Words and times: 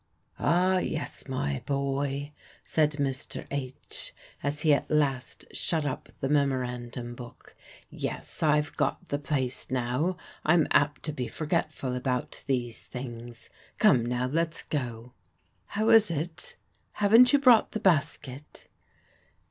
"Ah, 0.39 0.79
yes, 0.79 1.27
my 1.27 1.61
boy," 1.67 2.31
said 2.63 2.93
Mr. 2.93 3.45
H., 3.51 4.15
as 4.41 4.61
he 4.61 4.73
at 4.73 4.89
last 4.89 5.45
shut 5.53 5.85
up 5.85 6.09
the 6.21 6.27
memorandum 6.27 7.13
book. 7.13 7.55
"Yes, 7.91 8.41
I've 8.41 8.75
got 8.77 9.09
the 9.09 9.19
place 9.19 9.69
now; 9.69 10.17
I'm 10.43 10.67
apt 10.71 11.03
to 11.03 11.11
be 11.13 11.27
forgetful 11.27 11.93
about 11.93 12.43
these 12.47 12.81
things; 12.81 13.51
come, 13.77 14.03
now, 14.03 14.25
let's 14.25 14.63
go. 14.63 15.13
How 15.67 15.89
is 15.89 16.09
it? 16.09 16.55
Haven't 16.93 17.31
you 17.31 17.37
brought 17.37 17.73
the 17.73 17.79
basket?" 17.79 18.69